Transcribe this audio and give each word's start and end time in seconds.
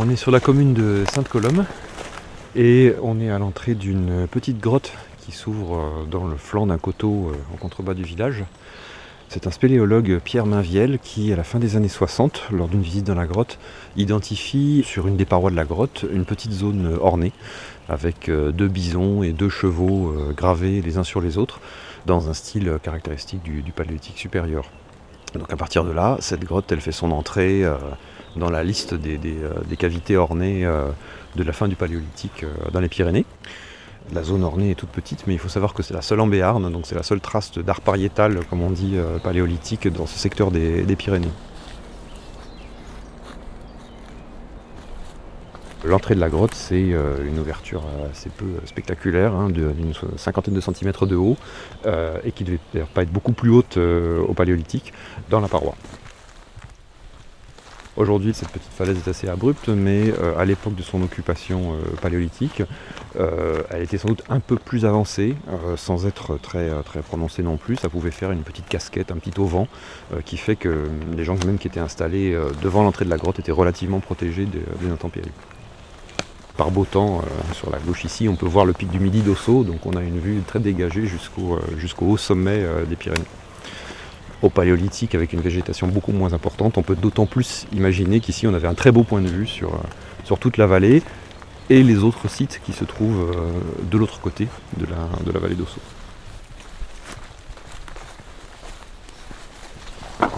On 0.00 0.08
est 0.08 0.14
sur 0.14 0.30
la 0.30 0.38
commune 0.38 0.74
de 0.74 1.02
Sainte-Colombe 1.12 1.64
et 2.54 2.94
on 3.02 3.18
est 3.18 3.30
à 3.30 3.38
l'entrée 3.40 3.74
d'une 3.74 4.28
petite 4.28 4.60
grotte 4.60 4.92
qui 5.18 5.32
s'ouvre 5.32 5.74
euh, 5.74 6.04
dans 6.08 6.28
le 6.28 6.36
flanc 6.36 6.68
d'un 6.68 6.78
coteau 6.78 7.32
euh, 7.32 7.52
en 7.52 7.56
contrebas 7.56 7.94
du 7.94 8.04
village. 8.04 8.44
C'est 9.28 9.48
un 9.48 9.50
spéléologue, 9.50 10.20
Pierre 10.22 10.46
Mainviel, 10.46 11.00
qui, 11.02 11.32
à 11.32 11.36
la 11.36 11.42
fin 11.42 11.58
des 11.58 11.74
années 11.74 11.88
60, 11.88 12.44
lors 12.52 12.68
d'une 12.68 12.80
visite 12.80 13.06
dans 13.06 13.16
la 13.16 13.26
grotte, 13.26 13.58
identifie 13.96 14.84
sur 14.86 15.08
une 15.08 15.16
des 15.16 15.24
parois 15.24 15.50
de 15.50 15.56
la 15.56 15.64
grotte 15.64 16.06
une 16.12 16.24
petite 16.24 16.52
zone 16.52 16.96
ornée, 17.02 17.32
avec 17.88 18.28
euh, 18.28 18.52
deux 18.52 18.68
bisons 18.68 19.24
et 19.24 19.32
deux 19.32 19.48
chevaux 19.48 20.14
gravés 20.36 20.80
les 20.80 20.98
uns 20.98 21.04
sur 21.04 21.20
les 21.20 21.38
autres, 21.38 21.58
dans 22.06 22.30
un 22.30 22.34
style 22.34 22.78
caractéristique 22.84 23.42
du, 23.42 23.72
paléolithique 23.72 24.18
supérieur. 24.18 24.70
Donc 25.34 25.52
à 25.52 25.56
partir 25.56 25.82
de 25.82 25.90
là, 25.90 26.18
cette 26.20 26.44
grotte, 26.44 26.70
elle 26.70 26.80
fait 26.80 26.92
son 26.92 27.10
entrée 27.10 27.64
dans 28.36 28.50
la 28.50 28.64
liste 28.64 28.94
des, 28.94 29.18
cavités 29.78 30.16
ornées 30.16 30.64
de 31.36 31.42
la 31.42 31.52
fin 31.52 31.68
du 31.68 31.76
paléolithique 31.76 32.44
dans 32.72 32.80
les 32.80 32.88
Pyrénées. 32.88 33.24
La 34.14 34.22
zone 34.22 34.42
ornée 34.42 34.70
est 34.70 34.74
toute 34.74 34.88
petite, 34.88 35.26
mais 35.26 35.34
il 35.34 35.38
faut 35.38 35.50
savoir 35.50 35.74
que 35.74 35.82
c'est 35.82 35.92
la 35.92 36.00
seule 36.00 36.20
en 36.20 36.26
Béarn, 36.26 36.72
donc 36.72 36.86
c'est 36.86 36.94
la 36.94 37.02
seule 37.02 37.20
trace 37.20 37.52
d'art 37.58 37.82
pariétal, 37.82 38.40
comme 38.48 38.62
on 38.62 38.70
dit, 38.70 38.94
euh, 38.96 39.18
paléolithique 39.18 39.86
dans 39.86 40.06
ce 40.06 40.18
secteur 40.18 40.50
des, 40.50 40.96
Pyrénées. 40.96 41.28
L'entrée 45.84 46.14
de 46.14 46.20
la 46.20 46.30
grotte, 46.30 46.54
c'est 46.54 46.92
euh, 46.92 47.26
une 47.26 47.38
ouverture 47.38 47.84
assez 48.10 48.30
peu 48.30 48.46
spectaculaire, 48.64 49.34
hein, 49.34 49.50
d'une 49.50 49.92
cinquantaine 50.16 50.54
de 50.54 50.60
centimètres 50.60 51.04
de 51.04 51.16
haut, 51.16 51.36
euh, 51.84 52.18
et 52.24 52.32
qui 52.32 52.44
ne 52.44 52.50
devait 52.72 52.86
pas 52.94 53.02
être 53.02 53.12
beaucoup 53.12 53.32
plus 53.32 53.50
haute 53.50 53.76
au 53.76 54.32
paléolithique, 54.32 54.94
dans 55.28 55.40
la 55.40 55.48
paroi. 55.48 55.74
Aujourd'hui, 57.98 58.32
cette 58.32 58.50
petite 58.50 58.72
falaise 58.72 58.96
est 59.04 59.10
assez 59.10 59.28
abrupte, 59.28 59.68
mais 59.68 60.12
euh, 60.20 60.38
à 60.38 60.44
l'époque 60.44 60.76
de 60.76 60.82
son 60.82 61.02
occupation 61.02 61.72
euh, 61.72 61.96
paléolithique, 62.00 62.62
euh, 63.18 63.64
elle 63.70 63.82
était 63.82 63.98
sans 63.98 64.06
doute 64.06 64.22
un 64.28 64.38
peu 64.38 64.54
plus 64.54 64.86
avancée, 64.86 65.34
sans 65.76 66.06
être 66.06 66.38
très, 66.38 66.70
très 66.84 67.02
prononcée 67.02 67.42
non 67.42 67.56
plus. 67.56 67.74
Ça 67.74 67.88
pouvait 67.88 68.12
faire 68.12 68.30
une 68.30 68.42
petite 68.42 68.68
casquette, 68.68 69.10
un 69.10 69.16
petit 69.16 69.32
auvent, 69.40 69.66
qui 70.24 70.36
fait 70.36 70.54
que 70.54 70.88
les 71.16 71.24
gens 71.24 71.34
même 71.44 71.58
qui 71.58 71.66
étaient 71.66 71.80
installés 71.80 72.38
devant 72.62 72.84
l'entrée 72.84 73.04
de 73.04 73.10
la 73.10 73.16
grotte 73.16 73.40
étaient 73.40 73.50
relativement 73.50 73.98
protégés 73.98 74.46
des, 74.46 74.90
intempéries. 74.92 75.32
Par 76.56 76.70
beau 76.70 76.84
temps, 76.84 77.22
sur 77.52 77.70
la 77.70 77.78
gauche 77.78 78.04
ici, 78.04 78.28
on 78.28 78.36
peut 78.36 78.46
voir 78.46 78.64
le 78.64 78.74
pic 78.74 78.90
du 78.90 79.00
Midi 79.00 79.22
d'Osso, 79.22 79.64
donc 79.64 79.86
on 79.86 79.96
a 79.96 80.02
une 80.02 80.20
vue 80.20 80.40
très 80.46 80.60
dégagée 80.60 81.04
jusqu'au 81.06 81.58
haut 82.02 82.16
sommet 82.16 82.64
des 82.88 82.96
Pyrénées 82.96 83.24
au 84.42 84.50
paléolithique 84.50 85.14
avec 85.14 85.32
une 85.32 85.40
végétation 85.40 85.88
beaucoup 85.88 86.12
moins 86.12 86.32
importante. 86.32 86.78
On 86.78 86.82
peut 86.82 86.96
d'autant 86.96 87.26
plus 87.26 87.66
imaginer 87.72 88.20
qu'ici 88.20 88.46
on 88.46 88.54
avait 88.54 88.68
un 88.68 88.74
très 88.74 88.92
beau 88.92 89.02
point 89.02 89.20
de 89.20 89.28
vue 89.28 89.46
sur, 89.46 89.74
euh, 89.74 90.36
toute 90.40 90.58
la 90.58 90.66
vallée 90.66 91.02
et 91.70 91.82
les 91.82 91.98
autres 91.98 92.28
sites 92.28 92.60
qui 92.64 92.72
se 92.72 92.84
trouvent 92.84 93.32
euh, 93.34 93.50
de 93.90 93.98
l'autre 93.98 94.20
côté 94.20 94.46
de 94.76 94.86
la, 94.86 95.38
vallée 95.40 95.54
d'Osso. 95.54 95.80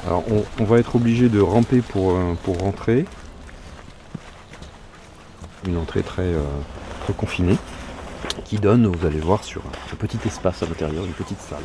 Alors 0.07 0.25
on, 0.59 0.65
va 0.65 0.79
être 0.79 0.97
obligé 0.97 1.29
de 1.29 1.41
ramper 1.41 1.83
pour, 1.83 2.13
euh, 2.13 2.35
pour 2.45 2.59
rentrer. 2.59 3.05
Une 5.67 5.77
entrée 5.77 6.03
très 6.03 6.33
confinée 7.19 7.59
qui 8.45 8.57
donne, 8.57 8.87
vous 8.87 9.07
allez 9.07 9.19
voir, 9.19 9.45
sur 9.45 9.63
un 9.93 9.97
petit 9.97 10.19
espace 10.25 10.63
à 10.63 10.67
l'intérieur, 10.67 11.05
une 11.05 11.13
petite 11.13 11.41
salle 11.41 11.59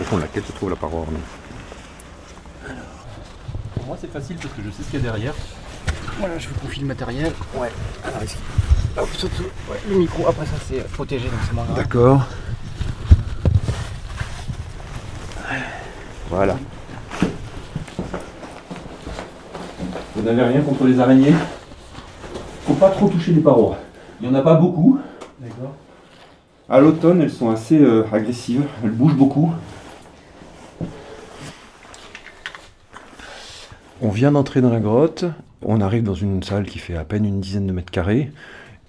au 0.00 0.04
fond 0.04 0.16
de 0.16 0.22
laquelle 0.22 0.44
se 0.44 0.52
trouve 0.52 0.70
la 0.70 0.76
paroi 0.76 1.00
ornée. 1.00 1.18
Pour 3.74 3.86
moi 3.86 3.96
c'est 4.00 4.10
facile 4.10 4.36
parce 4.36 4.54
que 4.54 4.62
je 4.64 4.70
sais 4.70 4.82
ce 4.82 4.90
qu'il 4.90 5.00
y 5.00 5.02
a 5.02 5.10
derrière. 5.10 5.34
Voilà, 6.18 6.38
je 6.38 6.48
vous 6.48 6.54
confie 6.60 6.80
le 6.80 6.86
matériel. 6.86 7.32
Ouais. 7.56 7.70
Alors 8.04 8.22
ici. 8.22 8.36
Hop, 8.96 9.08
surtout, 9.12 9.42
ouais, 9.42 9.80
le 9.88 9.96
micro, 9.96 10.28
après 10.28 10.46
ça 10.46 10.52
c'est 10.68 10.86
protégé 10.92 11.28
donc 11.28 11.38
c'est 11.46 11.52
moins 11.52 11.64
grave. 11.64 11.76
D'accord. 11.76 12.26
Voilà. 16.30 16.56
Vous 20.16 20.22
n'avez 20.22 20.42
rien 20.42 20.62
contre 20.62 20.84
les 20.84 20.98
araignées? 20.98 21.34
Faut 22.66 22.74
pas 22.74 22.90
trop 22.90 23.08
toucher 23.08 23.32
les 23.32 23.40
parois. 23.40 23.76
Il 24.20 24.28
n'y 24.28 24.34
en 24.34 24.38
a 24.38 24.42
pas 24.42 24.54
beaucoup. 24.54 24.98
D'accord. 25.40 25.74
À 26.68 26.80
l'automne, 26.80 27.20
elles 27.20 27.32
sont 27.32 27.50
assez 27.50 27.78
euh, 27.78 28.04
agressives, 28.12 28.64
elles 28.82 28.90
bougent 28.90 29.16
beaucoup. 29.16 29.52
On 34.04 34.10
vient 34.10 34.32
d'entrer 34.32 34.60
dans 34.60 34.68
la 34.68 34.80
grotte, 34.80 35.24
on 35.62 35.80
arrive 35.80 36.02
dans 36.02 36.12
une 36.12 36.42
salle 36.42 36.66
qui 36.66 36.78
fait 36.78 36.94
à 36.94 37.04
peine 37.04 37.24
une 37.24 37.40
dizaine 37.40 37.66
de 37.66 37.72
mètres 37.72 37.90
carrés 37.90 38.30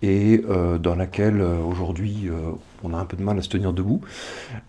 et 0.02 0.44
euh, 0.50 0.78
dans 0.78 0.94
laquelle 0.94 1.40
euh, 1.40 1.62
aujourd'hui 1.62 2.24
euh, 2.26 2.52
on 2.84 2.94
a 2.94 2.98
un 2.98 3.06
peu 3.06 3.16
de 3.16 3.24
mal 3.24 3.38
à 3.40 3.42
se 3.42 3.48
tenir 3.48 3.72
debout. 3.72 4.02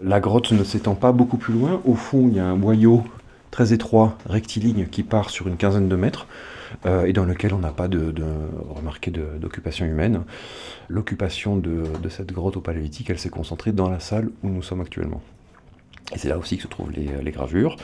La 0.00 0.20
grotte 0.20 0.52
ne 0.52 0.62
s'étend 0.62 0.94
pas 0.94 1.10
beaucoup 1.10 1.36
plus 1.36 1.52
loin. 1.52 1.80
Au 1.84 1.96
fond, 1.96 2.28
il 2.28 2.36
y 2.36 2.38
a 2.38 2.46
un 2.46 2.54
boyau 2.54 3.02
très 3.50 3.72
étroit, 3.72 4.16
rectiligne, 4.28 4.86
qui 4.86 5.02
part 5.02 5.30
sur 5.30 5.48
une 5.48 5.56
quinzaine 5.56 5.88
de 5.88 5.96
mètres 5.96 6.28
et 6.84 7.12
dans 7.12 7.24
lequel 7.24 7.52
on 7.52 7.58
n'a 7.58 7.72
pas 7.72 7.88
de, 7.88 8.12
remarqué 8.70 9.10
d'occupation 9.10 9.84
humaine. 9.84 10.22
L'occupation 10.88 11.56
de, 11.56 11.82
cette 12.08 12.32
grotte 12.32 12.56
au 12.56 12.60
paléolithique, 12.60 13.10
elle 13.10 13.18
s'est 13.18 13.30
concentrée 13.30 13.72
dans 13.72 13.90
la 13.90 13.98
salle 13.98 14.30
où 14.44 14.48
nous 14.48 14.62
sommes 14.62 14.82
actuellement. 14.82 15.22
Et 16.14 16.18
c'est 16.18 16.28
là 16.28 16.38
aussi 16.38 16.56
que 16.56 16.62
se 16.62 16.68
trouvent 16.68 16.92
les 16.92 17.30
gravures. 17.32 17.76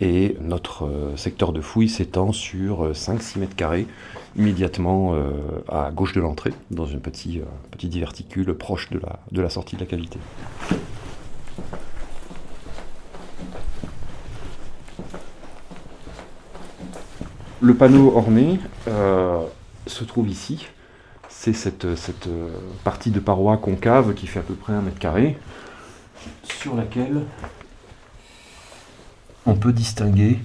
Et 0.00 0.36
notre 0.40 0.84
euh, 0.84 1.16
secteur 1.16 1.52
de 1.52 1.60
fouille 1.60 1.88
s'étend 1.88 2.32
sur 2.32 2.92
5-6 2.92 3.38
euh, 3.38 3.40
mètres 3.40 3.56
carrés, 3.56 3.86
immédiatement 4.36 5.14
euh, 5.14 5.30
à 5.68 5.90
gauche 5.90 6.12
de 6.12 6.20
l'entrée, 6.20 6.52
dans 6.70 6.86
un 6.86 6.98
petit, 6.98 7.40
petit 7.70 7.88
diverticule 7.88 8.52
proche 8.54 8.90
de 8.90 8.98
la, 8.98 9.20
de 9.32 9.40
la 9.40 9.48
sortie 9.48 9.76
de 9.76 9.80
la 9.80 9.86
cavité. 9.86 10.18
Le 17.62 17.74
panneau 17.74 18.12
orné 18.14 18.60
se 19.86 20.04
trouve 20.04 20.28
ici. 20.28 20.68
C'est 21.30 21.54
cette, 21.54 21.96
cette, 21.96 22.28
partie 22.84 23.10
de 23.10 23.18
paroi 23.18 23.56
concave 23.56 24.14
qui 24.14 24.26
fait 24.26 24.40
à 24.40 24.42
peu 24.42 24.54
près 24.54 24.74
un 24.74 24.82
mètre 24.82 24.98
carré, 24.98 25.38
sur 26.44 26.76
laquelle 26.76 27.22
on 29.46 29.54
peut 29.54 29.72
distinguer 29.72 30.38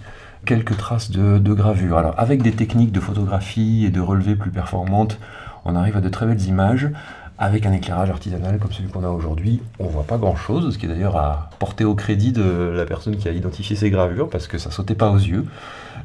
quelques 0.46 0.78
traces 0.78 1.12
de, 1.12 1.54
gravure. 1.54 1.98
Alors 1.98 2.16
avec 2.18 2.42
des 2.42 2.52
techniques 2.52 2.92
de 2.92 3.00
photographie 3.00 3.86
et 3.86 3.90
de 3.90 4.02
relevé 4.02 4.36
plus 4.36 4.52
performantes, 4.52 5.20
on 5.66 5.76
arrive 5.76 5.98
à 5.98 6.02
de 6.02 6.10
très 6.10 6.26
belles 6.26 6.44
images. 6.44 6.90
Avec 7.38 7.66
un 7.66 7.74
éclairage 7.74 8.12
artisanal 8.12 8.60
comme 8.60 8.72
celui 8.72 8.90
qu'on 8.90 9.04
a 9.04 9.10
aujourd'hui, 9.10 9.64
on 9.80 9.88
voit 9.88 10.04
pas 10.04 10.20
grand 10.20 10.36
chose, 10.36 10.72
ce 10.72 10.78
qui 10.78 10.86
est 10.86 10.90
d'ailleurs 10.90 11.16
à 11.16 11.50
porter 11.58 11.84
au 11.84 11.96
crédit 11.96 12.34
de 12.34 12.72
la 12.76 12.86
personne 12.86 13.18
qui 13.18 13.28
a 13.28 13.32
identifié 13.32 13.76
ces 13.76 13.90
gravures, 13.90 14.30
parce 14.30 14.46
que 14.46 14.60
ça 14.60 14.70
sautait 14.70 14.94
pas 14.94 15.10
aux 15.10 15.18
yeux. 15.18 15.48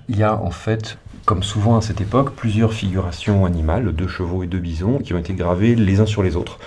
Il 0.09 0.17
y 0.17 0.23
a 0.23 0.35
en 0.35 0.51
fait, 0.51 0.97
comme 1.27 1.43
souvent 1.43 1.77
à 1.77 1.83
cette 1.83 2.01
époque, 2.01 2.33
plusieurs 2.35 2.73
figurations 2.73 3.45
animales, 3.45 3.93
deux 3.93 4.09
chevaux 4.09 4.45
et 4.45 4.47
deux 4.47 4.61
bisons, 4.61 4.99
qui 4.99 5.13
ont 5.13 5.19
été 5.19 5.35
gravés 5.35 5.75
les 5.75 6.01
uns 6.01 6.07
sur 6.07 6.23
les 6.23 6.37
autres 6.37 6.59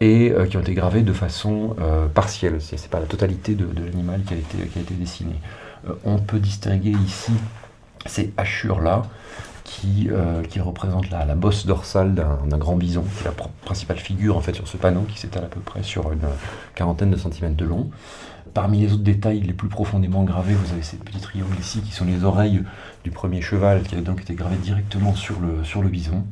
et 0.00 0.32
euh, 0.32 0.46
qui 0.46 0.56
ont 0.56 0.60
été 0.60 0.74
gravés 0.74 1.02
de 1.02 1.12
façon 1.12 1.76
euh, 1.80 2.06
partielle. 2.06 2.60
Ce 2.60 2.74
n'est 2.74 2.88
pas 2.88 3.00
la 3.00 3.06
totalité 3.06 3.54
de, 3.54 3.66
l'animal 3.84 4.22
qui, 4.22 4.34
qui, 4.36 4.78
a 4.78 4.82
été 4.82 4.94
dessiné. 4.94 5.34
Euh, 5.88 5.92
on 6.04 6.18
peut 6.18 6.38
distinguer 6.38 6.90
ici 6.90 7.32
ces 8.06 8.32
hachures-là 8.36 9.02
qui, 9.64 10.08
euh, 10.10 10.42
qui 10.44 10.60
représentent 10.60 11.10
la, 11.10 11.24
bosse 11.34 11.66
dorsale 11.66 12.14
d'un 12.14 12.58
grand 12.58 12.76
bison, 12.76 13.02
qui 13.02 13.22
est 13.22 13.26
la 13.26 13.32
principale 13.64 13.98
figure 13.98 14.36
en 14.36 14.40
fait 14.40 14.54
sur 14.54 14.68
ce 14.68 14.76
panneau 14.76 15.02
qui 15.02 15.18
s'étale 15.18 15.44
à 15.44 15.48
peu 15.48 15.60
près 15.60 15.82
sur 15.82 16.12
une 16.12 16.20
quarantaine 16.74 17.10
de 17.10 17.16
centimètres 17.16 17.56
de 17.56 17.64
long. 17.64 17.90
Parmi 18.54 18.80
les 18.80 18.92
autres 18.92 19.02
détails 19.02 19.40
les 19.40 19.52
plus 19.52 19.68
profondément 19.68 20.22
gravés, 20.22 20.54
vous 20.54 20.72
avez 20.72 20.82
ces 20.82 20.96
petits 20.96 21.20
triangles 21.20 21.58
ici 21.60 21.80
qui 21.80 21.92
sont 21.92 22.04
les 22.04 22.24
oreilles 22.24 22.62
du 23.04 23.10
premier 23.10 23.42
cheval 23.42 23.82
qui 23.82 23.96
a 23.96 24.00
donc 24.00 24.22
été 24.22 24.34
gravé 24.34 24.56
directement 24.56 25.14
sur 25.14 25.40
le, 25.40 25.64
sur 25.64 25.82
le 25.82 25.88
bison. 25.88 26.24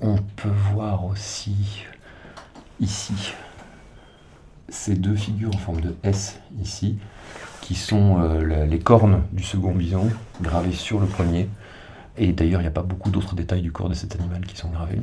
On 0.00 0.16
peut 0.36 0.52
voir 0.72 1.06
aussi 1.06 1.86
ici 2.78 3.32
ces 4.68 4.94
deux 4.94 5.16
figures 5.16 5.54
en 5.54 5.58
forme 5.58 5.80
de 5.80 5.94
S 6.02 6.38
ici, 6.62 6.98
qui 7.64 7.76
sont 7.76 8.20
euh, 8.20 8.66
les 8.66 8.78
cornes 8.78 9.22
du 9.32 9.42
second 9.42 9.72
bison 9.72 10.10
gravées 10.42 10.72
sur 10.72 11.00
le 11.00 11.06
premier. 11.06 11.48
Et 12.18 12.32
d'ailleurs, 12.32 12.60
il 12.60 12.64
n'y 12.64 12.68
a 12.68 12.72
pas 12.72 12.82
beaucoup 12.82 13.10
d'autres 13.10 13.34
détails 13.34 13.62
du 13.62 13.72
corps 13.72 13.88
de 13.88 13.94
cet 13.94 14.16
animal 14.16 14.44
qui 14.44 14.54
sont 14.54 14.68
gravés. 14.68 14.98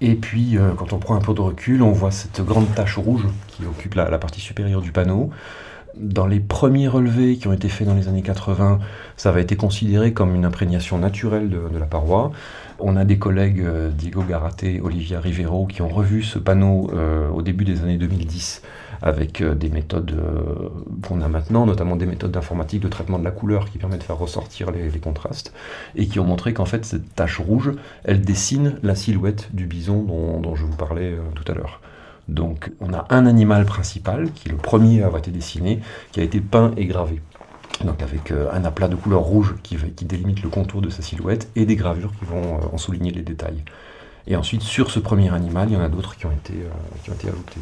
Et 0.00 0.14
puis, 0.14 0.56
euh, 0.56 0.74
quand 0.76 0.92
on 0.92 0.98
prend 1.00 1.16
un 1.16 1.20
peu 1.20 1.34
de 1.34 1.40
recul, 1.40 1.82
on 1.82 1.90
voit 1.90 2.12
cette 2.12 2.40
grande 2.42 2.72
tache 2.72 2.98
rouge 2.98 3.26
qui 3.48 3.66
occupe 3.66 3.94
la, 3.94 4.16
partie 4.18 4.40
supérieure 4.40 4.80
du 4.80 4.92
panneau. 4.92 5.30
Dans 5.98 6.26
les 6.26 6.38
premiers 6.38 6.86
relevés 6.86 7.36
qui 7.36 7.48
ont 7.48 7.52
été 7.52 7.68
faits 7.68 7.86
dans 7.86 7.94
les 7.94 8.06
années 8.06 8.22
80, 8.22 8.78
ça 9.16 9.30
avait 9.30 9.42
été 9.42 9.56
considéré 9.56 10.12
comme 10.12 10.34
une 10.34 10.44
imprégnation 10.44 10.96
naturelle 10.96 11.50
de, 11.50 11.76
la 11.76 11.86
paroi. 11.86 12.30
On 12.78 12.94
a 12.94 13.04
des 13.04 13.18
collègues, 13.18 13.60
euh, 13.62 13.90
Diego 13.90 14.22
Garaté 14.22 14.80
Olivia 14.80 15.18
Rivero, 15.18 15.66
qui 15.66 15.82
ont 15.82 15.88
revu 15.88 16.22
ce 16.22 16.38
panneau 16.38 16.88
euh, 16.94 17.28
au 17.30 17.42
début 17.42 17.64
des 17.64 17.82
années 17.82 17.96
2010 17.96 18.62
avec 19.02 19.40
euh, 19.40 19.56
des 19.56 19.70
méthodes 19.70 20.14
qu'on 21.06 21.20
a 21.20 21.26
maintenant, 21.26 21.66
notamment 21.66 21.96
des 21.96 22.06
méthodes 22.06 22.30
d'informatique 22.30 22.80
de 22.80 22.88
traitement 22.88 23.18
de 23.18 23.24
la 23.24 23.32
couleur 23.32 23.68
qui 23.68 23.78
permettent 23.78 24.00
de 24.00 24.04
faire 24.04 24.18
ressortir 24.18 24.70
les, 24.70 24.90
contrastes, 25.00 25.52
et 25.96 26.06
qui 26.06 26.20
ont 26.20 26.24
montré 26.24 26.52
qu'en 26.52 26.64
fait 26.64 26.84
cette 26.84 27.14
tache 27.16 27.40
rouge, 27.40 27.72
elle 28.04 28.20
dessine 28.20 28.76
la 28.84 28.94
silhouette 28.94 29.48
du 29.52 29.66
bison 29.66 30.02
dont 30.40 30.54
je 30.54 30.64
vous 30.64 30.76
parlais 30.76 31.16
tout 31.34 31.50
à 31.50 31.54
l'heure. 31.54 31.80
Donc 32.28 32.70
on 32.80 32.92
a 32.92 33.06
un 33.10 33.26
animal 33.26 33.64
principal, 33.64 34.30
qui 34.32 34.48
est 34.48 34.52
le 34.52 34.58
premier 34.58 35.02
à 35.02 35.06
avoir 35.06 35.20
été 35.20 35.30
dessiné, 35.30 35.80
qui 36.12 36.20
a 36.20 36.22
été 36.22 36.40
peint 36.40 36.72
et 36.76 36.86
gravé. 36.86 37.20
Donc 37.84 38.02
avec 38.02 38.30
euh, 38.30 38.48
un 38.52 38.64
aplat 38.64 38.88
de 38.88 38.96
couleur 38.96 39.20
rouge 39.20 39.54
qui, 39.62 39.76
délimite 40.04 40.42
le 40.42 40.48
contour 40.48 40.82
de 40.82 40.90
sa 40.90 41.02
silhouette 41.02 41.48
et 41.54 41.64
des 41.64 41.76
gravures 41.76 42.12
qui 42.18 42.24
vont 42.24 42.56
euh, 42.56 42.72
en 42.72 42.78
souligner 42.78 43.12
les 43.12 43.22
détails. 43.22 43.62
Et 44.26 44.36
ensuite, 44.36 44.62
sur 44.62 44.90
ce 44.90 44.98
premier 44.98 45.32
animal, 45.32 45.68
il 45.70 45.74
y 45.74 45.76
en 45.76 45.82
a 45.82 45.88
d'autres 45.88 46.16
qui, 46.16 46.26
ont 46.26 46.32
été, 46.32 46.54
euh, 46.54 47.00
qui 47.02 47.28
ajoutés 47.28 47.60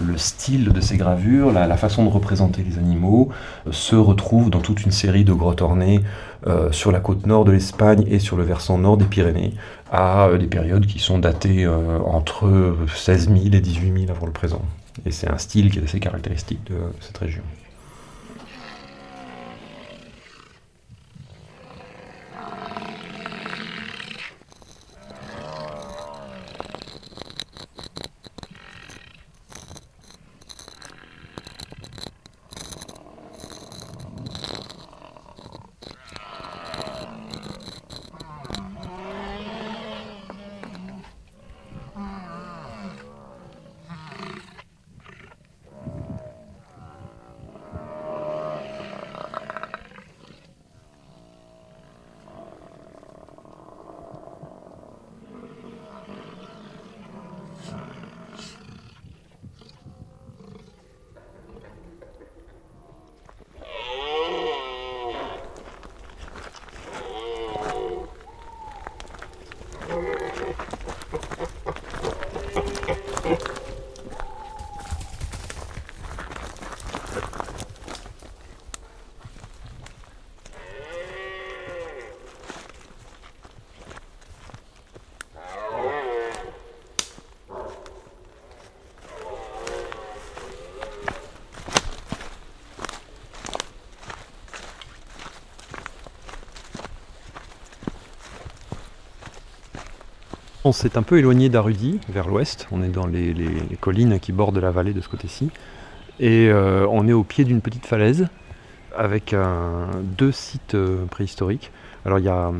le 0.00 0.16
style 0.16 0.72
de 0.72 0.80
ces 0.80 0.96
gravures, 0.96 1.52
la, 1.52 1.76
façon 1.76 2.02
de 2.06 2.08
représenter 2.08 2.64
les 2.64 2.78
animaux, 2.78 3.28
se 3.70 3.94
retrouve 3.94 4.48
dans 4.48 4.60
toute 4.60 4.84
une 4.84 4.90
série 4.90 5.22
de 5.22 5.34
grottes 5.34 5.60
ornées 5.60 6.00
sur 6.70 6.90
la 6.90 6.98
côte 6.98 7.26
nord 7.26 7.44
de 7.44 7.52
l'Espagne 7.52 8.02
et 8.08 8.18
sur 8.18 8.38
le 8.38 8.42
versant 8.42 8.78
nord 8.78 8.96
des 8.96 9.04
Pyrénées, 9.04 9.52
à 9.92 10.26
euh, 10.26 10.38
des 10.38 10.48
périodes 10.48 10.86
qui 10.86 10.98
sont 10.98 11.18
datées 11.18 11.68
entre 11.68 12.76
16 12.92 13.28
000 13.28 13.38
et 13.52 13.60
18 13.60 14.06
000 14.06 14.10
avant 14.10 14.26
le 14.26 14.32
présent. 14.32 14.62
Et 15.06 15.12
c'est 15.12 15.28
un 15.28 15.38
style 15.38 15.70
qui 15.70 15.78
est 15.78 15.84
assez 15.84 16.00
caractéristique 16.00 16.64
de 16.64 16.76
cette 17.00 17.18
région. 17.18 17.42
On 100.64 100.70
s'est 100.70 100.96
un 100.96 101.02
peu 101.02 101.18
éloigné 101.18 101.48
d'Arudy, 101.48 101.98
vers 102.08 102.28
l'ouest. 102.28 102.68
On 102.70 102.84
est 102.84 102.88
dans 102.88 103.06
les, 103.06 103.34
collines 103.80 104.20
qui 104.20 104.30
bordent 104.30 104.58
la 104.58 104.70
vallée 104.70 104.92
de 104.92 105.00
ce 105.00 105.08
côté-ci. 105.08 105.50
Et 106.20 106.50
euh, 106.50 106.86
on 106.88 107.08
est 107.08 107.12
au 107.12 107.24
pied 107.24 107.44
d'une 107.44 107.60
petite 107.60 107.84
falaise 107.84 108.28
avec 108.96 109.34
deux 110.02 110.30
sites 110.30 110.76
euh, 110.76 111.04
préhistoriques. 111.06 111.72
Alors 112.04 112.20
il 112.20 112.24
y, 112.24 112.28
a, 112.28 112.52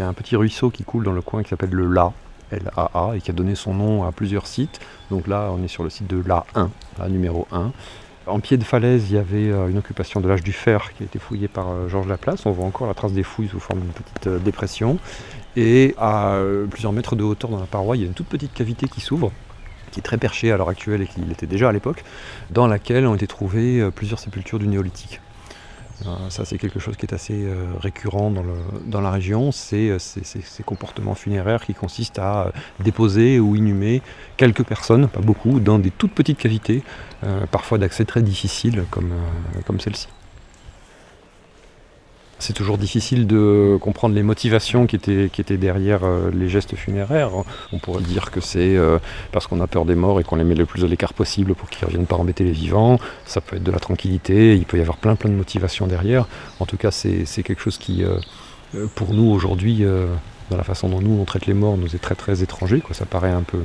un 0.00 0.12
petit 0.14 0.34
ruisseau 0.34 0.70
qui 0.70 0.82
coule 0.82 1.04
dans 1.04 1.12
le 1.12 1.22
coin 1.22 1.44
qui 1.44 1.50
s'appelle 1.50 1.70
le 1.70 1.86
La, 1.86 2.12
L-A-A, 2.50 3.14
et 3.14 3.20
qui 3.20 3.30
a 3.30 3.34
donné 3.34 3.54
son 3.54 3.74
nom 3.74 4.04
à 4.04 4.10
plusieurs 4.10 4.48
sites. 4.48 4.80
Donc 5.10 5.28
là, 5.28 5.50
on 5.56 5.62
est 5.62 5.68
sur 5.68 5.84
le 5.84 5.90
site 5.90 6.08
de 6.08 6.22
La 6.26 6.46
1, 6.56 6.70
La 6.98 7.08
numéro 7.08 7.46
1. 7.52 7.70
En 8.26 8.40
pied 8.40 8.56
de 8.56 8.64
falaise, 8.64 9.10
il 9.10 9.16
y 9.16 9.18
avait 9.18 9.50
euh, 9.50 9.68
une 9.68 9.76
occupation 9.76 10.20
de 10.20 10.28
l'âge 10.28 10.42
du 10.42 10.52
fer 10.52 10.92
qui 10.96 11.02
a 11.02 11.06
été 11.06 11.18
fouillée 11.18 11.48
par 11.48 11.88
Georges 11.88 12.08
Laplace. 12.08 12.46
On 12.46 12.52
voit 12.52 12.64
encore 12.64 12.86
la 12.86 12.94
trace 12.94 13.12
des 13.12 13.22
fouilles 13.22 13.48
sous 13.48 13.60
forme 13.60 13.80
d'une 13.80 13.92
petite 13.92 14.42
dépression. 14.42 14.98
Et 15.56 15.94
à 15.98 16.34
euh, 16.34 16.66
plusieurs 16.66 16.92
mètres 16.92 17.16
de 17.16 17.22
hauteur 17.22 17.50
dans 17.50 17.60
la 17.60 17.66
paroi, 17.66 17.96
il 17.96 18.00
y 18.00 18.04
a 18.04 18.06
une 18.06 18.14
toute 18.14 18.26
petite 18.26 18.52
cavité 18.52 18.88
qui 18.88 19.00
s'ouvre, 19.00 19.30
qui 19.92 20.00
est 20.00 20.02
très 20.02 20.18
perchée 20.18 20.50
à 20.50 20.56
l'heure 20.56 20.68
actuelle 20.68 21.02
et 21.02 21.06
qui 21.06 21.20
l'était 21.20 21.46
déjà 21.46 21.68
à 21.68 21.72
l'époque, 21.72 22.02
dans 22.50 22.66
laquelle 22.66 23.06
ont 23.06 23.14
été 23.14 23.26
trouvées 23.26 23.80
euh, 23.80 23.90
plusieurs 23.90 24.18
sépultures 24.18 24.58
du 24.58 24.66
néolithique. 24.66 25.20
Euh, 26.06 26.28
ça, 26.28 26.44
c'est 26.44 26.58
quelque 26.58 26.80
chose 26.80 26.96
qui 26.96 27.06
est 27.06 27.14
assez 27.14 27.46
récurrent 27.80 28.30
dans, 28.30 29.00
la 29.00 29.10
région, 29.10 29.52
c'est 29.52 29.98
ces 29.98 30.62
comportements 30.64 31.14
funéraires 31.14 31.64
qui 31.64 31.74
consistent 31.74 32.18
à 32.18 32.52
déposer 32.80 33.38
ou 33.38 33.56
inhumer 33.56 34.02
quelques 34.36 34.64
personnes, 34.64 35.08
pas 35.08 35.20
beaucoup, 35.20 35.60
dans 35.60 35.78
des 35.78 35.90
toutes 35.90 36.12
petites 36.12 36.38
cavités, 36.38 36.82
parfois 37.50 37.78
d'accès 37.78 38.04
très 38.04 38.22
difficile 38.22 38.84
comme 38.90 39.80
celle-ci. 39.80 40.08
C'est 42.38 42.52
toujours 42.52 42.78
difficile 42.78 43.26
de 43.26 43.78
comprendre 43.80 44.14
les 44.14 44.22
motivations 44.22 44.86
qui 44.86 44.96
étaient, 44.96 45.56
derrière 45.56 46.00
euh, 46.04 46.30
les 46.32 46.48
gestes 46.48 46.74
funéraires. 46.74 47.30
On 47.72 47.78
pourrait 47.78 48.02
dire 48.02 48.30
que 48.30 48.40
c'est 48.40 48.76
euh, 48.76 48.98
parce 49.32 49.46
qu'on 49.46 49.60
a 49.60 49.66
peur 49.66 49.84
des 49.84 49.94
morts 49.94 50.20
et 50.20 50.24
qu'on 50.24 50.36
les 50.36 50.44
met 50.44 50.54
le 50.54 50.66
plus 50.66 50.84
à 50.84 50.88
l'écart 50.88 51.14
possible 51.14 51.54
pour 51.54 51.70
qu'ils 51.70 51.84
ne 51.84 51.86
reviennent 51.86 52.06
pas 52.06 52.16
embêter 52.16 52.44
les 52.44 52.52
vivants. 52.52 52.98
Ça 53.24 53.40
peut 53.40 53.56
être 53.56 53.62
de 53.62 53.70
la 53.70 53.78
tranquillité, 53.78 54.56
il 54.56 54.64
peut 54.64 54.78
y 54.78 54.80
avoir 54.80 54.96
plein 54.96 55.14
plein 55.16 55.30
de 55.30 55.36
motivations 55.36 55.86
derrière. 55.86 56.26
En 56.60 56.66
tout 56.66 56.76
cas, 56.76 56.90
c'est 56.90 57.24
quelque 57.42 57.60
chose 57.60 57.78
qui, 57.78 58.02
euh, 58.02 58.18
pour 58.94 59.14
nous 59.14 59.30
aujourd'hui, 59.30 59.84
dans 60.50 60.56
la 60.56 60.64
façon 60.64 60.88
dont 60.88 61.00
nous 61.00 61.18
on 61.20 61.24
traite 61.24 61.46
les 61.46 61.54
morts, 61.54 61.76
nous 61.76 61.94
est 61.94 62.00
très 62.00 62.16
très 62.16 62.42
étranger. 62.42 62.82
Ça 62.90 63.06
paraît 63.06 63.30
un 63.30 63.42
peu, 63.42 63.62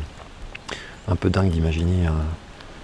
un 1.07 1.15
peu 1.15 1.29
dingue 1.29 1.49
d'imaginer 1.49 2.07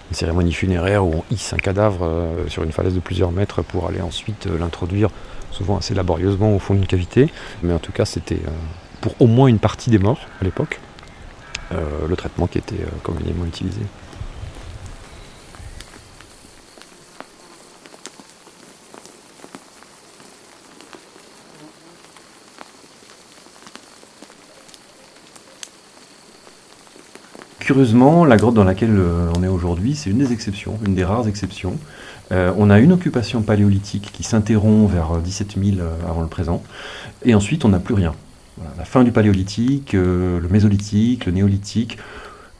une 0.10 0.16
cérémonie 0.16 0.54
funéraire 0.54 1.06
où 1.06 1.14
on 1.16 1.24
hisse 1.34 1.54
un 1.54 1.58
cadavre 1.58 2.08
sur 2.48 2.64
une 2.64 2.72
falaise 2.72 2.94
de 2.94 3.00
plusieurs 3.00 3.32
mètres 3.32 3.64
pour 3.64 3.88
aller 3.88 4.02
ensuite 4.02 4.46
l'introduire 4.46 5.10
souvent 5.56 5.78
assez 5.78 5.94
laborieusement 5.94 6.56
au 6.56 6.60
fond 6.60 6.74
d'une 6.74 6.86
cavité. 6.86 7.32
Mais 7.64 7.74
en 7.74 7.80
tout 7.80 7.92
cas, 7.92 8.06
c'était 8.06 8.36
euh, 8.36 8.52
pour 9.02 9.16
au 9.20 9.28
moins 9.28 9.48
une 9.48 9.60
partie 9.60 9.90
des 9.90 10.00
morts 10.00 10.20
à 10.42 10.44
l'époque, 10.44 10.80
euh, 11.72 12.08
le 12.08 12.16
traitement 12.16 12.48
qui 12.48 12.58
était 12.58 12.76
euh, 12.76 12.90
communément 13.04 13.46
utilisé. 13.46 13.82
Curieusement, 27.66 28.26
la 28.26 28.38
grotte 28.38 28.54
dans 28.54 28.64
laquelle 28.64 28.96
on 29.36 29.42
est 29.42 29.48
aujourd'hui, 29.48 29.96
c'est 29.96 30.12
une 30.12 30.20
des 30.20 30.32
exceptions, 30.32 30.78
une 30.86 30.94
des 30.94 31.04
rares 31.04 31.28
exceptions. 31.28 31.80
Euh, 32.32 32.54
on 32.60 32.70
a 32.70 32.78
une 32.78 32.92
occupation 32.92 33.42
paléolithique 33.42 34.12
qui 34.14 34.22
s'interrompt 34.22 34.88
vers 34.88 35.18
17 35.18 35.56
000 35.58 35.78
euh, 35.80 35.96
avant 36.08 36.22
le 36.22 36.28
présent, 36.28 36.62
et 37.24 37.34
ensuite 37.34 37.66
on 37.66 37.70
n'a 37.70 37.80
plus 37.80 37.96
rien. 37.96 38.14
la 38.78 38.86
fin 38.86 39.04
du 39.04 39.12
paléolithique, 39.12 39.96
euh, 39.96 40.40
le 40.40 40.48
mésolithique, 40.48 41.26
le 41.26 41.32
néolithique, 41.32 41.98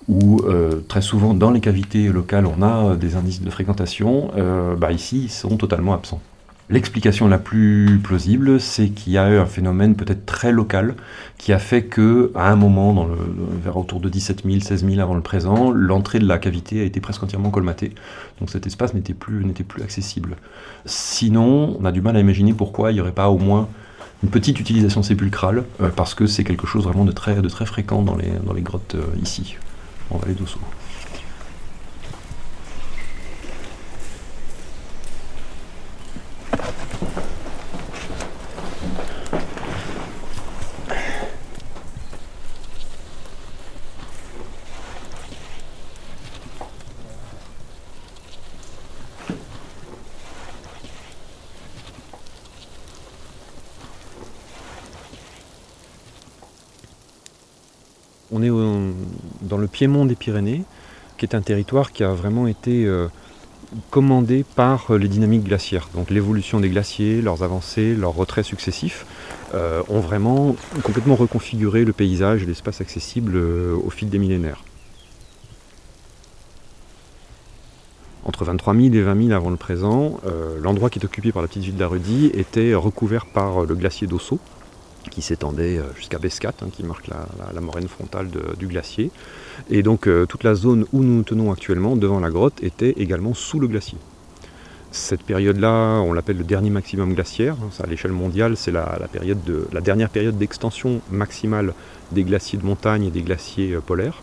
où 0.08 0.42
très 0.88 1.02
souvent 1.04 1.36
dans 1.36 1.52
les 1.52 1.62
cavités 1.62 2.10
locales 2.10 2.48
on 2.48 2.64
a 2.64 2.96
des 2.96 3.16
indices 3.16 3.42
de 3.42 3.50
fréquentation, 3.52 4.32
bah, 4.78 4.92
ici 4.92 5.26
ils 5.26 5.32
sont 5.32 5.58
totalement 5.58 5.94
absents. 5.94 6.22
L'explication 6.68 7.28
la 7.28 7.38
plus 7.38 8.00
plausible, 8.04 8.60
c'est 8.60 8.90
qu'il 8.90 9.14
y 9.14 9.20
a 9.20 9.30
eu 9.30 9.38
un 9.38 9.46
phénomène 9.46 9.96
peut-être 9.96 10.26
très 10.26 10.52
local 10.52 10.96
qui 11.38 11.54
a 11.54 11.60
fait 11.60 11.84
que, 11.84 12.32
à 12.34 12.52
un 12.52 12.56
moment, 12.56 13.08
vers 13.64 13.78
autour 13.78 14.00
de 14.00 14.10
17 14.10 14.42
000, 14.44 14.62
16 14.62 14.84
000 14.84 15.00
avant 15.00 15.14
le 15.14 15.22
présent, 15.22 15.70
l'entrée 15.70 16.18
de 16.18 16.28
la 16.28 16.40
cavité 16.40 16.82
a 16.82 16.84
été 16.84 17.00
presque 17.00 17.22
entièrement 17.22 17.52
colmatée. 17.52 17.92
Donc 18.40 18.50
cet 18.50 18.66
espace 18.66 18.96
n'était 18.96 19.14
plus, 19.14 19.46
accessible. 19.84 20.38
Sinon, 20.86 21.78
on 21.80 21.86
a 21.86 21.92
du 21.92 22.02
mal 22.02 22.18
à 22.18 22.20
imaginer 22.20 22.54
pourquoi 22.54 22.92
il 22.92 22.96
n'y 22.96 23.02
aurait 23.02 23.12
pas 23.12 23.30
au 23.30 23.38
moins 23.38 23.70
une 24.24 24.30
petite 24.30 24.60
utilisation 24.60 25.04
sépulcrale, 25.04 25.66
euh, 25.82 25.90
parce 25.96 26.16
que 26.16 26.26
c'est 26.26 26.44
quelque 26.44 26.66
chose 26.66 26.86
vraiment 26.86 27.06
de 27.06 27.12
très, 27.12 27.42
de 27.44 27.50
très 27.50 27.68
fréquent 27.68 28.02
dans 28.02 28.16
les, 28.16 28.32
dans 28.44 28.54
les 28.54 28.64
grottes 28.64 28.96
euh, 28.96 29.04
ici, 29.22 29.58
en 30.10 30.18
vallée 30.18 30.34
d'Ossau. 30.34 30.60
On 58.36 58.44
est 58.44 58.50
dans 59.56 59.62
le 59.62 59.68
piémont 59.68 60.04
des 60.04 60.16
Pyrénées, 60.16 60.64
qui 61.18 61.26
est 61.26 61.34
un 61.34 61.40
territoire 61.40 61.94
qui 61.94 62.04
a 62.04 62.10
vraiment 62.10 62.46
été 62.46 62.86
euh, 62.86 63.08
commandé 63.90 64.44
par 64.44 64.92
les 64.98 65.08
dynamiques 65.08 65.46
glaciaires. 65.46 65.88
Donc 65.96 66.10
l'évolution 66.10 66.60
des 66.60 66.68
glaciers, 66.68 67.22
leurs 67.22 67.42
avancées, 67.42 67.96
leurs 67.96 68.14
retraits 68.14 68.44
successifs 68.44 69.06
euh, 69.54 69.82
ont 69.88 70.02
vraiment 70.02 70.58
complètement 70.84 71.16
reconfiguré 71.16 71.86
le 71.86 71.94
paysage 71.94 72.44
et 72.44 72.46
l'espace 72.46 72.82
accessible 72.82 73.38
euh, 73.38 73.78
au 73.82 73.90
fil 73.90 74.10
des 74.10 74.20
millénaires. 74.20 74.62
Entre 78.26 78.44
23 78.44 78.74
000 78.74 78.88
et 78.88 79.02
20 79.04 79.28
000 79.28 79.32
avant 79.38 79.52
le 79.52 79.56
présent, 79.56 80.20
l'endroit 80.60 80.90
qui 80.90 80.98
est 80.98 81.06
occupé 81.06 81.32
par 81.32 81.44
la 81.44 81.48
petite 81.48 81.62
ville 81.62 81.76
d'Arudi 81.76 82.32
était 82.34 82.74
recouvert 82.74 83.28
par 83.28 83.66
le 83.66 83.76
glacier 83.76 84.08
d'Osso, 84.08 84.40
qui 85.10 85.22
s'étendait 85.22 85.78
euh, 85.78 85.84
jusqu'à 85.96 86.20
Bescat, 86.20 86.54
hein, 86.62 86.68
qui 86.72 86.84
marque 86.84 87.08
la, 87.08 87.62
moraine 87.62 87.88
frontale 87.88 88.30
du 88.58 88.68
glacier. 88.68 89.12
Et 89.70 89.84
donc 89.84 90.08
euh, 90.08 90.26
toute 90.26 90.44
la 90.44 90.56
zone 90.56 90.86
où 90.94 91.04
nous 91.04 91.24
tenons 91.24 91.52
actuellement, 91.52 91.96
devant 91.96 92.20
la 92.20 92.30
grotte, 92.30 92.62
était 92.64 92.92
également 92.98 93.34
sous 93.34 93.60
le 93.60 93.68
glacier. 93.68 93.98
Cette 94.92 95.24
période-là, 95.24 96.00
on 96.02 96.14
l'appelle 96.14 96.38
le 96.38 96.44
dernier 96.44 96.70
maximum 96.70 97.14
glaciaire. 97.14 97.56
Hein, 97.62 97.70
à 97.84 97.88
l'échelle 97.88 98.12
mondiale, 98.12 98.56
c'est 98.56 98.72
la, 98.72 98.98
la, 99.72 99.82
dernière 99.82 100.10
période 100.10 100.38
d'extension 100.38 101.02
maximale 101.12 101.74
des 102.12 102.24
glaciers 102.24 102.60
de 102.60 102.66
montagne 102.66 103.06
et 103.06 103.12
des 103.12 103.22
glaciers 103.22 103.74
euh, 103.74 103.82
polaires. 103.82 104.22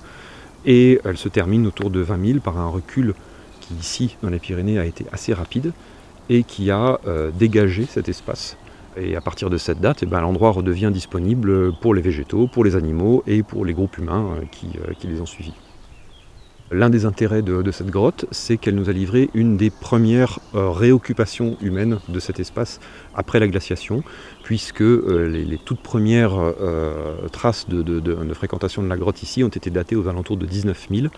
Et 0.65 1.01
elle 1.05 1.17
se 1.17 1.29
termine 1.29 1.67
autour 1.67 1.91
de 1.91 2.01
20 2.01 2.27
000 2.27 2.41
par 2.41 2.59
un 2.59 2.69
recul 2.69 3.15
qui, 3.61 3.75
ici, 3.75 4.17
dans 4.23 4.31
les 4.31 4.39
Pyrénées, 4.39 4.79
a 4.79 4.85
été 4.85 5.05
assez 5.13 5.35
rapide 5.35 5.73
et 6.31 6.45
qui 6.45 6.71
a 6.71 7.01
dégagé 7.35 7.85
cet 7.85 8.09
espace 8.09 8.57
et 8.97 9.17
à 9.17 9.21
partir 9.21 9.51
de 9.51 9.57
cette 9.57 9.81
date, 9.81 10.03
eh 10.03 10.07
ben, 10.07 10.21
l'endroit 10.21 10.51
redevient 10.51 10.91
disponible 10.93 11.73
pour 11.81 11.95
les 11.95 12.03
végétaux, 12.03 12.47
pour 12.47 12.65
les 12.65 12.77
animaux 12.77 13.23
et 13.27 13.43
pour 13.43 13.65
les 13.65 13.75
groupes 13.75 13.99
humains 13.99 14.27
euh, 14.37 14.43
euh, 14.43 14.93
qui, 14.99 15.07
les 15.07 15.21
ont 15.21 15.27
suivis. 15.27 15.55
L'un 16.71 16.89
des 16.89 17.05
intérêts 17.05 17.43
de, 17.43 17.71
cette 17.71 17.91
grotte, 17.91 18.25
c'est 18.31 18.57
qu'elle 18.57 18.77
nous 18.77 18.89
a 18.89 18.95
livré 18.95 19.29
une 19.35 19.59
des 19.59 19.69
premières 19.69 20.39
euh, 20.55 20.71
réoccupations 20.71 21.59
humaines 21.61 21.99
de 22.09 22.19
cet 22.19 22.41
espace 22.41 22.81
après 23.15 23.41
la 23.41 23.47
glaciation, 23.47 24.03
puisque 24.43 24.81
les, 24.81 25.59
toutes 25.63 25.83
premières 25.83 26.33
traces 27.31 27.69
de, 27.69 28.33
fréquentation 28.33 28.83
de 28.83 28.89
la 28.89 28.97
grotte 28.97 29.23
ici 29.23 29.45
ont 29.45 29.49
été 29.49 29.69
datées 29.69 29.97
aux 29.97 30.09
alentours 30.09 30.39
de 30.39 30.47
19 30.47 30.89
000. 30.91 31.09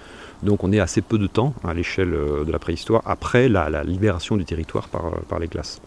Donc 0.42 0.64
on 0.64 0.72
est 0.72 0.80
assez 0.80 1.02
peu 1.02 1.18
de 1.18 1.28
temps 1.28 1.54
à 1.62 1.72
l'échelle 1.72 2.10
de 2.10 2.50
la 2.50 2.58
préhistoire 2.58 3.02
après 3.04 3.48
la, 3.48 3.84
libération 3.84 4.36
du 4.36 4.44
territoire 4.44 4.88
par 4.88 5.38
les 5.38 5.46
glaces. 5.46 5.80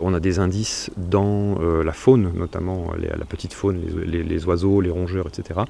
On 0.00 0.14
a 0.14 0.20
des 0.20 0.38
indices 0.38 0.90
dans 0.96 1.60
euh, 1.60 1.82
la 1.82 1.92
faune, 1.92 2.32
notamment 2.34 2.92
la 2.98 3.24
petite 3.24 3.52
faune, 3.52 3.80
les, 4.06 4.44
oiseaux, 4.46 4.80
les 4.80 4.90
rongeurs, 4.90 5.26
etc., 5.26 5.60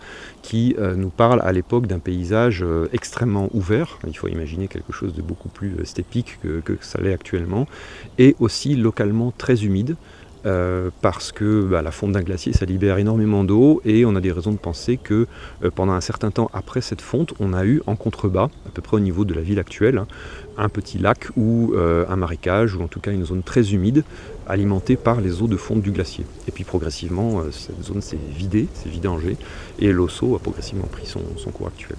qui 0.42 0.74
euh, 0.78 0.94
nous 0.94 1.08
parlent 1.08 1.40
à 1.42 1.52
l'époque 1.52 1.86
d'un 1.86 1.98
paysage 1.98 2.62
euh, 2.62 2.88
extrêmement 2.92 3.48
ouvert. 3.54 3.98
Il 4.06 4.16
faut 4.16 4.28
imaginer 4.28 4.68
quelque 4.68 4.92
chose 4.92 5.14
de 5.14 5.22
beaucoup 5.22 5.48
plus 5.48 5.84
stépique 5.84 6.38
que, 6.42 6.60
que 6.60 6.76
ça 6.80 7.00
l'est 7.00 7.14
actuellement, 7.14 7.66
et 8.18 8.36
aussi 8.38 8.74
localement 8.74 9.32
très 9.36 9.64
humide. 9.64 9.96
Euh, 10.48 10.88
parce 11.02 11.30
que 11.30 11.62
bah, 11.62 11.82
la 11.82 11.90
fonte 11.90 12.12
d'un 12.12 12.22
glacier, 12.22 12.54
ça 12.54 12.64
libère 12.64 12.96
énormément 12.96 13.44
d'eau 13.44 13.82
et 13.84 14.06
on 14.06 14.16
a 14.16 14.20
des 14.20 14.32
raisons 14.32 14.52
de 14.52 14.56
penser 14.56 14.96
que 14.96 15.26
euh, 15.62 15.70
pendant 15.70 15.92
un 15.92 16.00
certain 16.00 16.30
temps 16.30 16.50
après 16.54 16.80
cette 16.80 17.02
fonte, 17.02 17.34
on 17.38 17.52
a 17.52 17.66
eu 17.66 17.82
en 17.86 17.96
contrebas, 17.96 18.48
à 18.66 18.70
peu 18.72 18.80
près 18.80 18.96
au 18.96 19.00
niveau 19.00 19.26
de 19.26 19.34
la 19.34 19.42
ville 19.42 19.58
actuelle, 19.58 20.02
un 20.56 20.70
petit 20.70 20.96
lac 20.96 21.28
ou 21.36 21.74
euh, 21.74 22.06
un 22.08 22.16
marécage 22.16 22.74
ou 22.74 22.82
en 22.82 22.88
tout 22.88 22.98
cas 22.98 23.12
une 23.12 23.26
zone 23.26 23.42
très 23.42 23.74
humide 23.74 24.04
alimentée 24.48 24.96
par 24.96 25.20
les 25.20 25.42
eaux 25.42 25.48
de 25.48 25.56
fonte 25.56 25.82
du 25.82 25.90
glacier. 25.90 26.24
Et 26.46 26.50
puis 26.50 26.64
progressivement, 26.64 27.42
cette 27.50 27.84
zone 27.84 28.00
s'est 28.00 28.18
vidée, 28.34 28.68
s'est 28.72 28.88
vidangée 28.88 29.36
et 29.78 29.92
l'osso 29.92 30.34
a 30.34 30.38
progressivement 30.38 30.86
pris 30.86 31.04
son, 31.04 31.20
cours 31.50 31.66
actuel. 31.66 31.98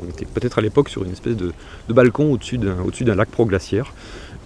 On 0.00 0.08
était 0.08 0.26
peut-être 0.26 0.58
à 0.58 0.62
l'époque 0.62 0.88
sur 0.88 1.02
une 1.02 1.12
espèce 1.12 1.36
de, 1.36 1.52
balcon 1.88 2.32
au-dessus 2.32 2.58
d'un 2.58 3.14
lac 3.16 3.30
proglaciaire. 3.30 3.92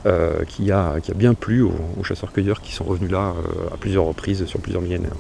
Euh, 0.07 0.45
qui, 0.45 0.71
a, 0.71 0.95
bien 1.17 1.35
plu 1.35 1.63
aux, 1.63 2.05
chasseurs-cueilleurs 2.05 2.63
qui 2.63 2.73
sont 2.73 2.85
revenus 2.85 3.11
là 3.11 3.35
euh, 3.37 3.75
à 3.75 3.77
plusieurs 3.77 4.05
reprises 4.05 4.45
sur 4.47 4.61
plusieurs 4.61 4.81
millénaires. 4.81 5.11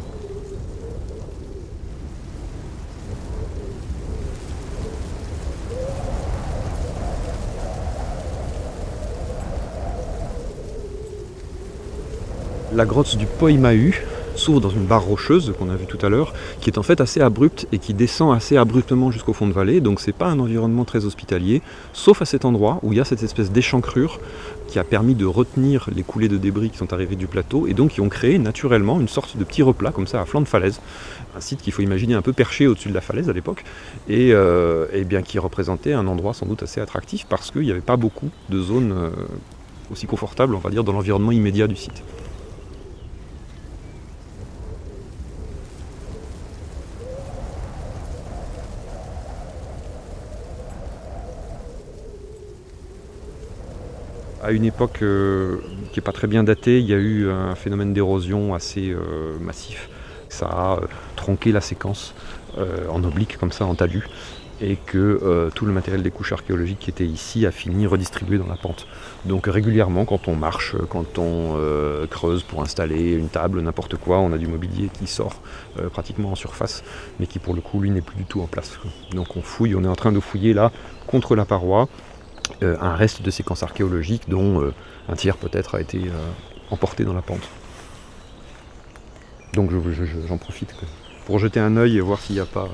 La 12.72 12.84
grotte 12.84 13.16
du 13.16 13.26
Poimahu, 13.26 14.06
s'ouvre 14.38 14.60
dans 14.60 14.70
une 14.70 14.84
barre 14.84 15.04
rocheuse 15.04 15.52
qu'on 15.58 15.68
a 15.70 15.76
vu 15.76 15.86
tout 15.86 16.04
à 16.04 16.08
l'heure, 16.08 16.32
qui 16.60 16.70
est 16.70 16.78
en 16.78 16.82
fait 16.82 17.00
assez 17.00 17.20
abrupte 17.20 17.66
et 17.72 17.78
qui 17.78 17.94
descend 17.94 18.34
assez 18.34 18.56
abruptement 18.56 19.10
jusqu'au 19.10 19.32
fond 19.32 19.46
de 19.46 19.52
vallée. 19.52 19.80
Donc 19.80 20.00
c'est 20.00 20.12
pas 20.12 20.26
un 20.26 20.38
environnement 20.38 20.84
très 20.84 21.04
hospitalier, 21.04 21.62
sauf 21.92 22.22
à 22.22 22.24
cet 22.24 22.44
endroit 22.44 22.78
où 22.82 22.92
il 22.92 22.98
y 22.98 23.00
a 23.00 23.04
cette 23.04 23.22
espèce 23.22 23.50
d'échancrure 23.50 24.20
qui 24.68 24.78
a 24.78 24.84
permis 24.84 25.14
de 25.14 25.24
retenir 25.24 25.88
les 25.94 26.02
coulées 26.02 26.28
de 26.28 26.36
débris 26.36 26.70
qui 26.70 26.78
sont 26.78 26.92
arrivées 26.92 27.16
du 27.16 27.26
plateau 27.26 27.66
et 27.66 27.74
donc 27.74 27.92
qui 27.92 28.00
ont 28.00 28.08
créé 28.08 28.38
naturellement 28.38 29.00
une 29.00 29.08
sorte 29.08 29.36
de 29.36 29.44
petit 29.44 29.62
replat 29.62 29.90
comme 29.90 30.06
ça 30.06 30.20
à 30.20 30.24
flanc 30.24 30.40
de 30.40 30.48
falaise. 30.48 30.80
Un 31.36 31.40
site 31.40 31.62
qu'il 31.62 31.72
faut 31.72 31.82
imaginer 31.82 32.14
un 32.14 32.22
peu 32.22 32.32
perché 32.32 32.66
au-dessus 32.66 32.90
de 32.90 32.94
la 32.94 33.00
falaise 33.00 33.28
à 33.28 33.32
l'époque 33.32 33.64
et, 34.08 34.30
euh, 34.32 34.86
bien 35.04 35.22
qui 35.22 35.38
représentait 35.38 35.94
un 35.94 36.06
endroit 36.06 36.34
sans 36.34 36.44
doute 36.46 36.62
assez 36.62 36.80
attractif 36.80 37.26
parce 37.28 37.50
qu'il 37.50 37.62
n'y 37.62 37.70
avait 37.70 37.80
pas 37.80 37.96
beaucoup 37.96 38.28
de 38.50 38.60
zones 38.60 38.92
euh, 38.92 39.10
aussi 39.90 40.06
confortables, 40.06 40.54
on 40.54 40.58
va 40.58 40.70
dans 40.70 40.92
l'environnement 40.92 41.32
immédiat 41.32 41.66
du 41.66 41.76
site. 41.76 42.02
À 54.42 54.52
une 54.52 54.64
époque 54.64 55.02
euh, 55.02 55.58
qui 55.92 55.98
n'est 55.98 56.04
pas 56.04 56.12
très 56.12 56.26
bien 56.26 56.44
datée, 56.44 56.78
il 56.78 56.86
y 56.86 56.94
a 56.94 56.98
eu 56.98 57.30
un 57.30 57.54
phénomène 57.54 57.92
d'érosion 57.92 58.54
assez 58.54 58.90
euh, 58.90 59.38
massif. 59.40 59.88
Ça 60.28 60.46
a 60.46 60.76
euh, 60.76 60.86
tronqué 61.16 61.52
la 61.52 61.60
séquence 61.60 62.14
en 62.90 63.04
oblique, 63.04 63.36
comme 63.38 63.52
ça, 63.52 63.66
en 63.66 63.76
talus, 63.76 64.08
et 64.60 64.76
que 64.84 65.48
tout 65.54 65.64
le 65.64 65.72
matériel 65.72 66.02
des 66.02 66.10
couches 66.10 66.32
archéologiques 66.32 66.80
qui 66.80 66.90
était 66.90 67.06
ici 67.06 67.46
a 67.46 67.52
fini 67.52 67.86
redistribué 67.86 68.36
dans 68.36 68.48
la 68.48 68.56
pente. 68.56 68.88
Donc 69.26 69.46
régulièrement, 69.46 70.04
quand 70.04 70.26
on 70.26 70.34
marche, 70.34 70.74
quand 70.88 71.18
on 71.18 71.56
creuse 72.10 72.42
pour 72.42 72.62
installer 72.62 73.12
une 73.12 73.28
table, 73.28 73.60
n'importe 73.60 73.94
quoi, 73.94 74.18
on 74.18 74.32
a 74.32 74.38
du 74.38 74.48
mobilier 74.48 74.90
qui 74.92 75.06
sort 75.06 75.40
pratiquement 75.92 76.32
en 76.32 76.34
surface, 76.34 76.82
mais 77.20 77.28
qui 77.28 77.38
pour 77.38 77.54
le 77.54 77.60
coup, 77.60 77.80
lui, 77.80 77.90
n'est 77.90 78.00
plus 78.00 78.16
du 78.16 78.24
tout 78.24 78.40
en 78.40 78.48
place. 78.48 78.72
Donc 79.12 79.36
on 79.36 79.42
fouille, 79.42 79.76
on 79.76 79.84
est 79.84 79.88
en 79.88 79.94
train 79.94 80.10
de 80.10 80.18
fouiller 80.18 80.52
là, 80.52 80.72
contre 81.06 81.36
la 81.36 81.44
paroi, 81.44 81.88
un 82.62 82.94
reste 82.94 83.22
de 83.22 83.30
séquences 83.30 83.62
archéologiques 83.62 84.28
dont 84.28 84.60
euh, 84.60 84.74
un 85.08 85.14
tiers 85.16 85.36
peut-être 85.36 85.74
a 85.74 85.80
été 85.80 85.98
euh, 85.98 86.30
emporté 86.70 87.04
dans 87.04 87.14
la 87.14 87.22
pente. 87.22 87.48
Donc 89.54 89.70
j'en 90.28 90.38
profite 90.38 90.74
pour 91.26 91.38
jeter 91.38 91.60
un 91.60 91.76
œil 91.76 91.96
et 91.96 92.00
voir 92.00 92.20
s'il 92.20 92.36
n'y 92.36 92.40
a 92.40 92.46
pas 92.46 92.68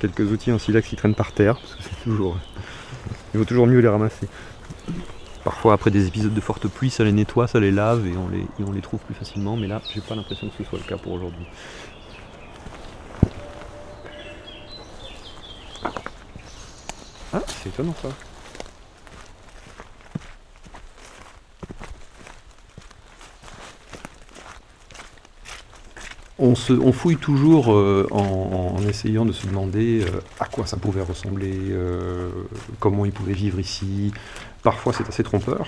quelques 0.00 0.30
outils 0.30 0.52
en 0.52 0.58
silex 0.58 0.88
qui 0.88 0.96
traînent 0.96 1.14
par 1.14 1.32
terre, 1.32 1.56
parce 1.58 1.74
que 1.74 1.82
c'est 1.82 2.04
toujours. 2.04 2.36
Il 3.32 3.38
vaut 3.38 3.44
toujours 3.44 3.66
mieux 3.66 3.80
les 3.80 3.88
ramasser. 3.88 4.28
Parfois 5.42 5.74
après 5.74 5.90
des 5.90 6.06
épisodes 6.06 6.32
de 6.32 6.40
forte 6.40 6.68
pluie, 6.68 6.90
ça 6.90 7.04
les 7.04 7.12
nettoie, 7.12 7.46
ça 7.46 7.60
les 7.60 7.70
lave 7.70 8.06
et 8.06 8.16
on 8.16 8.28
les, 8.28 8.40
et 8.40 8.64
on 8.66 8.72
les 8.72 8.80
trouve 8.80 9.00
plus 9.00 9.14
facilement, 9.14 9.56
mais 9.56 9.66
là 9.66 9.82
j'ai 9.92 10.00
pas 10.00 10.14
l'impression 10.14 10.48
que 10.48 10.54
ce 10.56 10.64
soit 10.64 10.78
le 10.78 10.84
cas 10.84 10.96
pour 10.96 11.12
aujourd'hui. 11.12 11.46
Ah, 17.32 17.42
c'est 17.46 17.68
étonnant 17.68 17.94
ça. 18.00 18.08
On, 26.38 26.54
fouille 26.92 27.16
toujours 27.16 27.72
euh, 27.72 28.08
en, 28.10 28.78
essayant 28.88 29.24
de 29.24 29.32
se 29.32 29.46
demander 29.46 30.02
euh, 30.02 30.20
à 30.40 30.46
quoi 30.46 30.66
ça 30.66 30.76
pouvait 30.76 31.02
ressembler, 31.02 31.54
euh, 31.54 32.30
comment 32.80 33.04
ils 33.04 33.12
pouvaient 33.12 33.34
vivre 33.34 33.60
ici. 33.60 34.12
Parfois 34.62 34.92
c'est 34.92 35.08
assez 35.08 35.22
trompeur. 35.22 35.66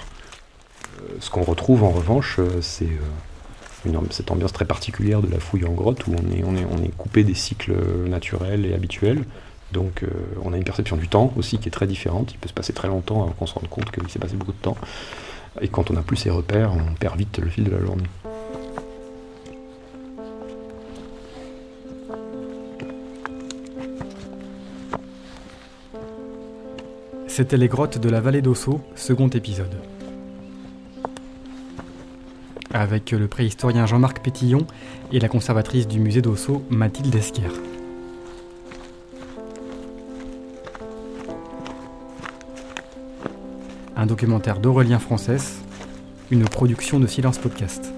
ce 1.21 1.31
qu'on 1.31 1.43
retrouve 1.43 1.85
en 1.85 1.91
revanche, 1.91 2.41
c'est 2.61 2.89
cette 4.11 4.33
ambiance 4.33 4.53
très 4.53 4.65
particulière 4.65 5.23
de 5.23 5.31
la 5.31 5.39
fouille 5.39 5.65
en 5.65 5.73
grotte 5.73 6.07
où 6.09 6.15
on 6.15 6.83
est, 6.83 6.97
coupé 6.97 7.23
des 7.23 7.35
cycles 7.35 7.75
naturels 8.07 8.67
et 8.67 8.75
habituels. 8.75 9.25
Donc 9.73 10.03
on 10.43 10.53
a 10.53 10.57
une 10.57 10.65
perception 10.65 10.97
du 10.97 11.09
temps 11.09 11.33
aussi 11.37 11.59
qui 11.59 11.69
est 11.69 11.73
très 11.73 11.87
différente. 11.87 12.33
Il 12.33 12.39
peut 12.39 12.49
se 12.49 12.55
passer 12.55 12.73
très 12.73 12.89
longtemps 12.89 13.23
avant 13.23 13.33
qu'on 13.33 13.47
se 13.47 13.55
rende 13.55 13.69
compte 13.69 13.91
qu'il 13.93 14.09
s'est 14.09 14.19
passé 14.19 14.35
beaucoup 14.35 14.53
de 14.53 14.63
temps. 14.63 14.77
Et 15.61 15.69
quand 15.69 15.91
on 15.91 15.95
n'a 15.95 16.03
plus 16.03 16.17
ces 16.17 16.31
repères, 16.31 16.73
on 16.73 16.95
perd 16.95 17.17
vite 17.17 17.39
le 17.39 17.49
fil 17.49 17.65
de 17.65 17.71
la 17.71 17.81
journée. 17.81 18.05
C'était 27.37 27.59
les 27.59 27.69
grottes 27.69 27.99
de 27.99 28.09
la 28.09 28.23
vallée 28.23 28.41
d'Osso, 28.41 28.81
second 28.95 29.29
épisode. 29.29 29.75
Avec 32.73 33.11
le 33.11 33.29
préhistorien 33.29 33.85
Jean-Marc 33.85 34.21
Pétillon 34.21 34.67
et 35.13 35.21
la 35.21 35.29
conservatrice 35.29 35.87
du 35.87 36.01
musée 36.01 36.23
d'Osso, 36.23 36.63
Mathilde 36.71 37.15
Esquer. 37.15 37.43
Un 43.95 44.07
documentaire 44.07 44.59
d'Aurélien 44.59 44.99
Frances, 44.99 45.61
une 46.31 46.45
production 46.45 46.99
de 47.01 47.07
Silence 47.07 47.37
Podcast. 47.37 47.93